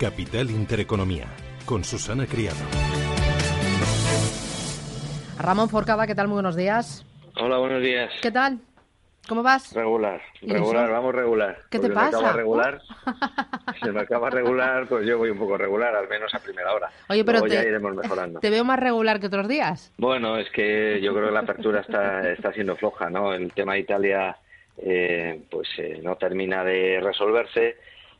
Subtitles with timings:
[0.00, 1.26] Capital Intereconomía,
[1.64, 2.56] con Susana Criado.
[5.38, 6.28] Ramón Forcada, ¿qué tal?
[6.28, 7.04] Muy buenos días.
[7.40, 8.10] Hola, buenos días.
[8.22, 8.58] ¿Qué tal?
[9.28, 9.72] ¿Cómo vas?
[9.74, 11.58] Regular, regular, vamos regular.
[11.70, 12.10] ¿Qué te pasa?
[12.10, 12.82] Se me acaba regular,
[13.82, 16.90] se me acaba regular, pues yo voy un poco regular, al menos a primera hora.
[17.08, 18.38] Oye, pero Luego ya te- iremos mejorando.
[18.40, 19.92] Te veo más regular que otros días.
[19.98, 23.32] Bueno, es que yo creo que la apertura está, está siendo floja, ¿no?
[23.34, 24.36] El tema de Italia,
[24.78, 27.76] eh, pues eh, no termina de resolverse.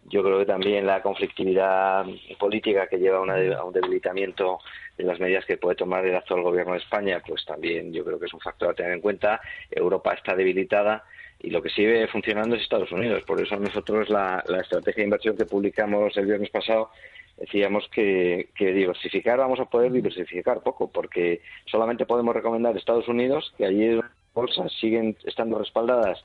[0.09, 2.04] Yo creo que también la conflictividad
[2.39, 4.61] política que lleva a, una a un debilitamiento
[4.96, 8.18] de las medidas que puede tomar el actual gobierno de España, pues también yo creo
[8.18, 9.40] que es un factor a tener en cuenta.
[9.71, 11.04] Europa está debilitada
[11.40, 13.25] y lo que sigue funcionando es Estados Unidos.
[13.25, 16.90] Por eso nosotros la, la estrategia de inversión que publicamos el viernes pasado
[17.36, 23.53] decíamos que, que diversificar vamos a poder diversificar poco porque solamente podemos recomendar Estados Unidos
[23.59, 24.00] que allí
[24.32, 26.23] bolsas siguen estando respaldadas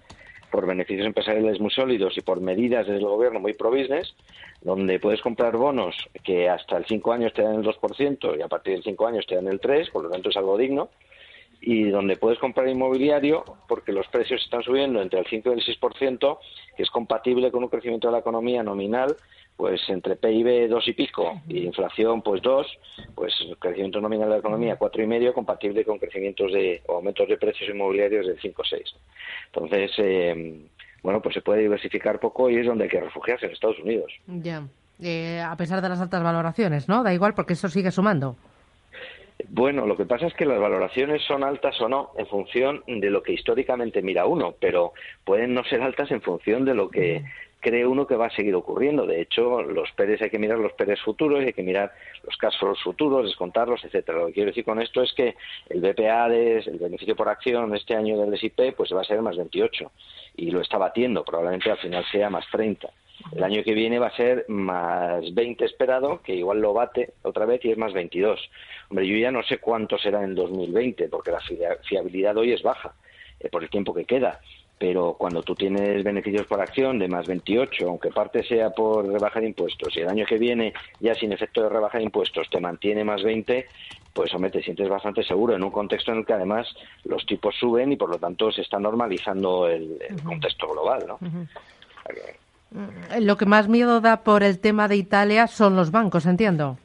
[0.52, 4.14] por beneficios empresariales muy sólidos y por medidas desde el gobierno muy pro business,
[4.62, 8.48] donde puedes comprar bonos que hasta el 5 años te dan el 2% y a
[8.48, 10.90] partir del 5 años te dan el 3%, por lo tanto es algo digno,
[11.62, 15.66] y donde puedes comprar inmobiliario porque los precios están subiendo entre el 5 y el
[15.66, 16.40] 6%,
[16.76, 19.16] que es compatible con un crecimiento de la economía nominal
[19.58, 22.68] pues entre PIB dos y pico y inflación pues dos,
[23.16, 27.28] pues crecimiento nominal de la economía cuatro y medio compatible con crecimientos de o aumentos
[27.28, 28.84] de precios inmobiliarios del 5 o 6.
[29.54, 30.66] Entonces, eh,
[31.04, 34.12] bueno, pues se puede diversificar poco y es donde hay que refugiarse en Estados Unidos.
[34.28, 34.64] Ya.
[35.02, 37.04] Eh, a pesar de las altas valoraciones, ¿no?
[37.04, 38.36] Da igual porque eso sigue sumando.
[39.50, 43.10] Bueno, lo que pasa es que las valoraciones son altas o no en función de
[43.10, 47.24] lo que históricamente mira uno, pero pueden no ser altas en función de lo que
[47.62, 49.06] cree uno que va a seguir ocurriendo.
[49.06, 52.58] De hecho, los PERES hay que mirar los PERES futuros, hay que mirar los cash
[52.60, 54.18] flows futuros, descontarlos, etcétera.
[54.20, 55.36] Lo que quiero decir con esto es que
[55.70, 59.38] el BPA, el beneficio por acción este año del SIP, pues va a ser más
[59.38, 59.92] 28
[60.36, 62.90] y lo está batiendo, probablemente al final sea más 30.
[63.36, 67.46] El año que viene va a ser más 20 esperado, que igual lo bate otra
[67.46, 68.40] vez y es más 22.
[68.90, 72.64] Hombre, yo ya no sé cuánto será en 2020, porque la fia- fiabilidad hoy es
[72.64, 72.96] baja
[73.40, 74.40] eh, por el tiempo que queda.
[74.82, 79.40] Pero cuando tú tienes beneficios por acción de más 28, aunque parte sea por rebaja
[79.40, 82.60] de impuestos, y el año que viene ya sin efecto de rebaja de impuestos te
[82.60, 83.68] mantiene más 20,
[84.12, 86.68] pues hombre, te sientes bastante seguro en un contexto en el que además
[87.04, 91.20] los tipos suben y por lo tanto se está normalizando el, el contexto global, ¿no?
[92.10, 96.80] Eh, Lo que más miedo da por el tema de Italia son los bancos, entiendo.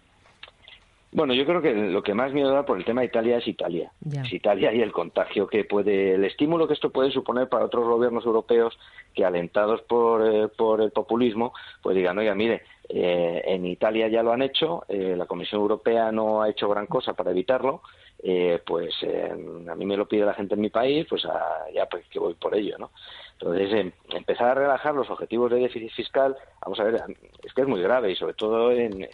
[1.13, 3.49] Bueno, yo creo que lo que más miedo da por el tema de Italia es
[3.49, 3.91] Italia.
[4.01, 4.23] Ya.
[4.23, 7.87] Es Italia y el contagio que puede, el estímulo que esto puede suponer para otros
[7.87, 8.79] gobiernos europeos
[9.15, 14.23] que alentados por, eh, por el populismo, pues digan, oiga, mire, eh, en Italia ya
[14.23, 17.83] lo han hecho, eh, la Comisión Europea no ha hecho gran cosa para evitarlo,
[18.23, 19.31] eh, pues eh,
[19.69, 22.19] a mí me lo pide la gente en mi país, pues ah, ya pues que
[22.19, 22.91] voy por ello, ¿no?
[23.33, 27.03] Entonces, em, empezar a relajar los objetivos de déficit fiscal, vamos a ver,
[27.43, 29.11] es que es muy grave y sobre todo en, en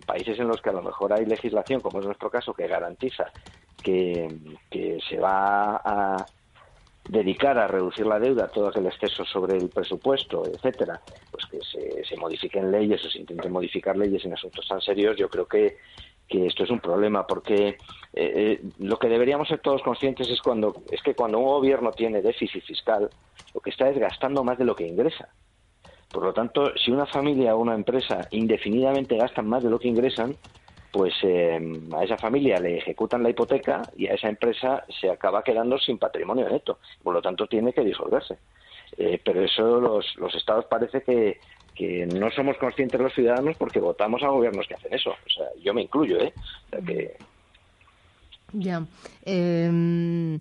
[0.00, 3.30] países en los que a lo mejor hay legislación, como es nuestro caso, que garantiza
[3.82, 4.28] que,
[4.70, 6.26] que se va a
[7.08, 12.04] dedicar a reducir la deuda, todo aquel exceso sobre el presupuesto, etcétera, pues que se,
[12.04, 15.76] se modifiquen leyes o se intenten modificar leyes en asuntos tan serios, yo creo que,
[16.28, 17.76] que esto es un problema, porque eh,
[18.14, 22.22] eh, lo que deberíamos ser todos conscientes es cuando es que cuando un gobierno tiene
[22.22, 23.08] déficit fiscal,
[23.54, 25.28] lo que está es gastando más de lo que ingresa.
[26.10, 29.88] Por lo tanto, si una familia o una empresa indefinidamente gastan más de lo que
[29.88, 30.36] ingresan,
[30.92, 31.60] pues eh,
[31.94, 35.98] a esa familia le ejecutan la hipoteca y a esa empresa se acaba quedando sin
[35.98, 36.78] patrimonio neto.
[37.02, 38.38] Por lo tanto, tiene que disolverse.
[38.96, 41.38] Eh, pero eso los, los estados parece que,
[41.74, 45.10] que no somos conscientes los ciudadanos porque votamos a gobiernos que hacen eso.
[45.10, 46.32] O sea, yo me incluyo, ¿eh?
[48.52, 48.86] Ya.
[49.24, 50.38] Eh,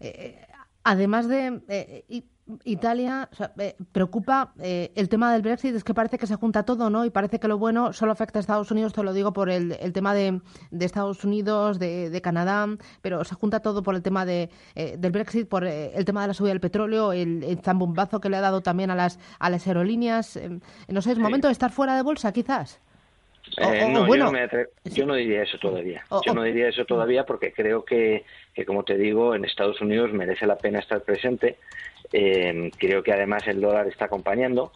[0.00, 0.46] eh,
[0.84, 2.22] además de eh,
[2.64, 6.36] Italia, o sea, eh, preocupa eh, el tema del Brexit, es que parece que se
[6.36, 7.04] junta todo, ¿no?
[7.04, 9.72] Y parece que lo bueno solo afecta a Estados Unidos, te lo digo por el,
[9.80, 10.40] el tema de,
[10.70, 12.66] de Estados Unidos, de, de Canadá,
[13.02, 16.22] pero se junta todo por el tema de, eh, del Brexit, por eh, el tema
[16.22, 19.18] de la subida del petróleo, el, el zambombazo que le ha dado también a las,
[19.38, 20.36] a las aerolíneas.
[20.36, 20.48] eh,
[20.88, 22.80] no sé, es momento de estar fuera de bolsa, quizás.
[23.58, 26.04] O- o- no, bueno, yo, no me atre- yo no diría eso todavía.
[26.10, 28.24] O- Yo no diría eso todavía porque creo que,
[28.54, 31.58] que, como te digo, en Estados Unidos merece la pena estar presente.
[32.12, 34.72] Eh, creo que además el dólar está acompañando.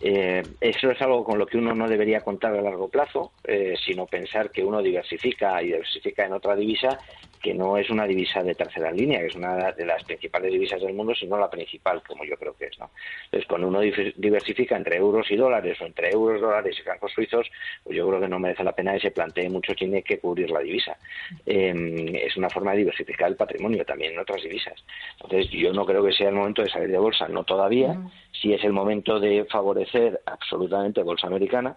[0.00, 3.74] Eh, eso es algo con lo que uno no debería contar a largo plazo, eh,
[3.84, 6.98] sino pensar que uno diversifica y diversifica en otra divisa
[7.44, 10.80] que no es una divisa de tercera línea, que es una de las principales divisas
[10.80, 12.78] del mundo, sino la principal, como yo creo que es.
[12.78, 12.90] ¿no?
[13.26, 17.46] Entonces, cuando uno diversifica entre euros y dólares o entre euros, dólares y francos suizos,
[17.82, 20.50] pues yo creo que no merece la pena que se plantee mucho, tiene que cubrir
[20.50, 20.96] la divisa.
[21.44, 24.82] Eh, es una forma de diversificar el patrimonio también en otras divisas.
[25.20, 27.94] Entonces, yo no creo que sea el momento de salir de bolsa, no todavía.
[28.40, 31.76] Sí es el momento de favorecer absolutamente bolsa americana,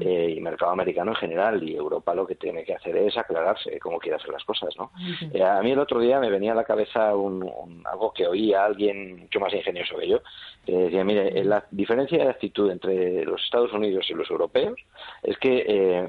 [0.00, 1.62] eh, y mercado americano en general.
[1.62, 4.90] Y Europa lo que tiene que hacer es aclararse cómo quiere hacer las cosas, ¿no?
[5.32, 8.62] Eh, a mí el otro día me venía a la cabeza un, algo que oía
[8.62, 10.20] a alguien mucho más ingenioso que yo,
[10.64, 14.78] que decía, mire, la diferencia de actitud entre los Estados Unidos y los europeos
[15.22, 16.08] es que eh,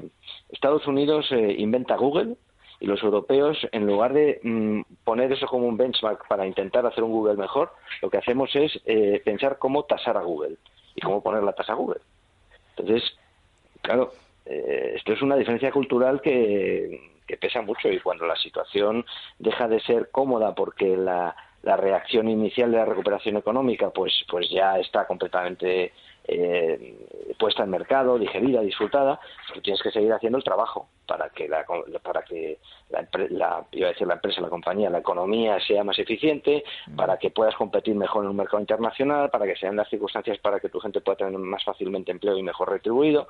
[0.50, 2.36] Estados Unidos inventa Google
[2.80, 7.04] y los europeos, en lugar de mm, poner eso como un benchmark para intentar hacer
[7.04, 7.72] un Google mejor,
[8.02, 10.56] lo que hacemos es eh, pensar cómo tasar a Google
[10.94, 12.00] y cómo poner la tasa a Google.
[12.76, 13.02] Entonces,
[13.86, 14.12] claro,
[14.44, 19.04] eh, esto es una diferencia cultural que, pesa mucho y cuando la situación
[19.38, 24.48] deja de ser cómoda porque la, la reacción inicial de la recuperación económica pues pues
[24.48, 25.92] ya está completamente
[26.24, 31.48] eh, puesta en mercado, digerida, disfrutada, pero tienes que seguir haciendo el trabajo para que
[31.48, 31.64] la,
[32.02, 32.58] para que
[32.90, 36.96] la, la, iba a decir la empresa, la compañía, la economía sea más eficiente, mm.
[36.96, 40.60] para que puedas competir mejor en un mercado internacional, para que sean las circunstancias para
[40.60, 43.28] que tu gente pueda tener más fácilmente empleo y mejor retribuido,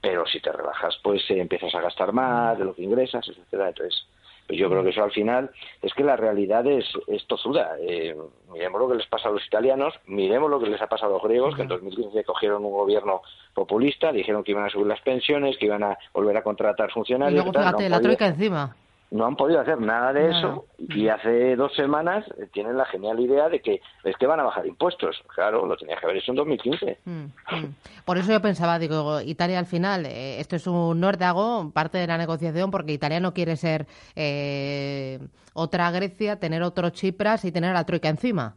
[0.00, 3.68] pero si te relajas, pues eh, empiezas a gastar más de lo que ingresas, etcétera.
[3.68, 4.06] Entonces,
[4.50, 5.48] pues yo creo que eso al final
[5.80, 7.76] es que la realidad es, es tozuda.
[7.82, 8.16] Eh,
[8.52, 11.18] miremos lo que les pasa a los italianos, miremos lo que les ha pasado a
[11.18, 13.22] los griegos, que en 2015 cogieron un gobierno
[13.54, 17.40] populista, dijeron que iban a subir las pensiones, que iban a volver a contratar funcionarios.
[17.40, 18.74] Y luego, fíjate, la troika encima
[19.10, 23.18] no han podido hacer nada de eso y hace dos semanas eh, tienen la genial
[23.18, 25.20] idea de que es que van a bajar impuestos.
[25.34, 26.98] Claro, lo tenía que haber hecho en 2015.
[27.04, 27.74] Mm, mm.
[28.04, 32.06] Por eso yo pensaba, digo, Italia al final, eh, esto es un nordago, parte de
[32.06, 35.18] la negociación, porque Italia no quiere ser eh,
[35.54, 38.54] otra Grecia, tener otro Chipras y tener a la troika encima.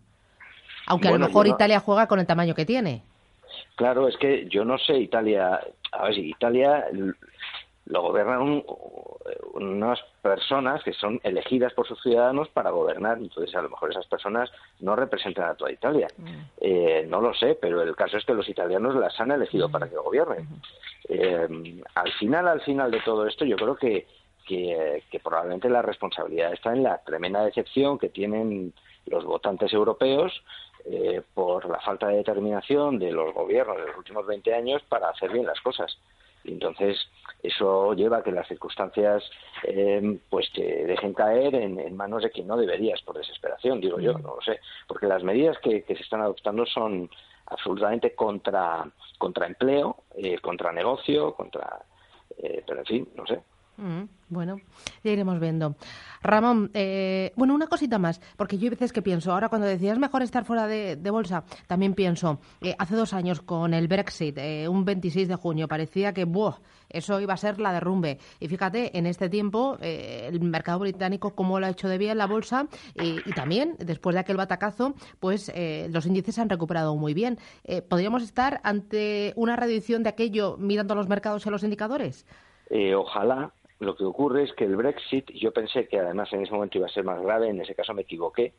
[0.86, 3.04] Aunque a lo mejor Italia juega con el tamaño que tiene.
[3.76, 5.60] Claro, es que yo no sé Italia,
[5.92, 6.86] a ver si Italia
[7.86, 8.64] lo gobiernan
[9.54, 13.18] unas personas que son elegidas por sus ciudadanos para gobernar.
[13.18, 14.50] Entonces, a lo mejor esas personas
[14.80, 16.08] no representan a toda Italia.
[16.18, 16.40] Mm.
[16.62, 19.90] Eh, no lo sé, pero el caso es que los italianos las han elegido para
[19.90, 20.48] que gobiernen.
[21.10, 24.08] Eh, al final, al final de todo esto, yo creo que,
[24.48, 28.74] que, probablemente la responsabilidad está en la tremenda decepción que tienen
[29.08, 30.44] los votantes europeos
[30.86, 35.10] eh, por la falta de determinación de los gobiernos de los últimos 20 años para
[35.10, 35.98] hacer bien las cosas.
[36.44, 36.98] Entonces,
[37.42, 39.24] eso lleva a que las circunstancias
[39.64, 44.14] eh, pues te dejen caer en, manos de quien no deberías por desesperación, digo yo,
[44.14, 47.10] no lo sé, porque las medidas que, se están adoptando son
[47.46, 48.86] absolutamente contra,
[49.18, 51.84] contra empleo, eh, contra negocio, contra...
[52.38, 53.42] Eh, pero en fin, no sé.
[53.78, 54.58] Mm, bueno,
[55.04, 55.76] ya iremos viendo.
[56.22, 59.98] Ramón, eh, bueno, una cosita más, porque yo hay veces que pienso, ahora cuando decías
[59.98, 64.68] mejor estar fuera de, bolsa, también pienso, eh, hace dos años con el Brexit, eh,
[64.68, 66.56] un 26 de junio, parecía que, ¡buah!
[66.90, 68.20] Eso iba a ser la derrumbe.
[68.40, 72.28] Y fíjate, en este tiempo, el mercado británico, cómo lo ha hecho de bien la
[72.28, 75.52] bolsa, y también, después de aquel batacazo, pues
[75.90, 77.40] los índices han recuperado muy bien.
[77.90, 82.28] ¿Podríamos estar ante una reducción de aquello mirando los mercados y los indicadores?
[82.96, 83.52] ojalá,
[83.84, 86.88] lo que ocurre es que el Brexit, yo pensé que además en ese momento iba
[86.88, 88.54] a ser más grave, en ese caso me equivoqué,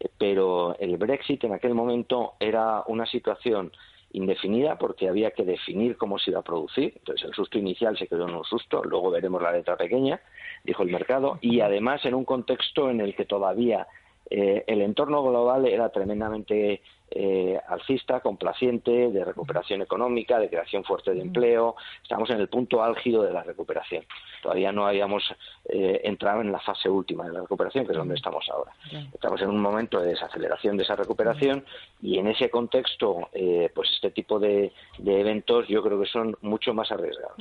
[0.00, 3.72] eh, pero el Brexit en aquel momento era una situación
[4.12, 6.94] indefinida porque había que definir cómo se iba a producir.
[6.96, 10.20] Entonces el susto inicial se quedó en un susto, luego veremos la letra pequeña,
[10.64, 13.86] dijo el mercado, y además en un contexto en el que todavía
[14.30, 21.14] eh, el entorno global era tremendamente eh, alcista, complaciente, de recuperación económica, de creación fuerte
[21.14, 21.74] de empleo.
[22.02, 24.04] Estamos en el punto álgido de la recuperación.
[24.42, 25.22] Todavía no habíamos
[25.70, 28.72] eh, entrado en la fase última de la recuperación, que es donde estamos ahora.
[29.12, 31.64] Estamos en un momento de desaceleración de esa recuperación
[32.02, 36.74] y en ese contexto, eh, pues este tipo de, eventos yo creo que son mucho
[36.74, 37.38] más arriesgados.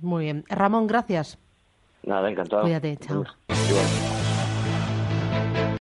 [0.00, 0.44] Muy bien.
[0.48, 1.38] Ramón, gracias.
[2.02, 2.62] Nada, encantado.
[2.62, 3.24] Cuídate, chao.